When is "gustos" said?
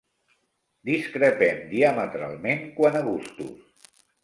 3.13-3.97